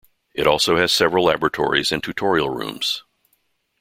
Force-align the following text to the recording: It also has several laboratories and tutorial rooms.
It 0.33 0.47
also 0.47 0.77
has 0.77 0.91
several 0.91 1.25
laboratories 1.25 1.91
and 1.91 2.01
tutorial 2.01 2.49
rooms. 2.49 3.03